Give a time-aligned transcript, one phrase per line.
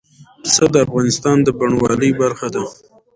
[0.41, 2.63] پسه د افغانستان د بڼوالۍ برخه ده.